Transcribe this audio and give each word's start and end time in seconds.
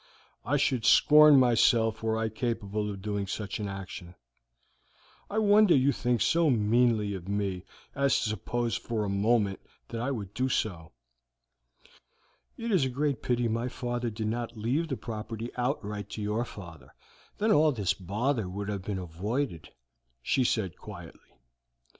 I 0.43 0.57
should 0.57 0.83
scorn 0.83 1.39
myself 1.39 2.01
were 2.01 2.17
I 2.17 2.29
capable 2.29 2.89
of 2.89 3.03
doing 3.03 3.27
such 3.27 3.59
an 3.59 3.67
action. 3.67 4.15
I 5.29 5.37
wonder 5.37 5.75
you 5.75 5.91
think 5.91 6.21
so 6.21 6.49
meanly 6.49 7.13
of 7.13 7.27
me 7.27 7.65
as 7.93 8.19
to 8.23 8.29
suppose 8.29 8.75
for 8.75 9.03
a 9.03 9.09
moment 9.09 9.59
that 9.89 10.01
I 10.01 10.09
would 10.09 10.33
do 10.33 10.49
so." 10.49 10.91
"It 12.57 12.71
is 12.71 12.83
a 12.83 12.89
great 12.89 13.21
pity 13.21 13.47
my 13.47 13.67
father 13.67 14.09
did 14.09 14.25
not 14.25 14.57
leave 14.57 14.87
the 14.87 14.97
property 14.97 15.51
outright 15.55 16.09
to 16.09 16.21
your 16.23 16.45
father, 16.45 16.95
then 17.37 17.51
all 17.51 17.71
this 17.71 17.93
bother 17.93 18.49
would 18.49 18.69
have 18.69 18.81
been 18.81 18.97
avoided," 18.97 19.69
she 20.23 20.43
said 20.43 20.77
quietly. 20.79 21.37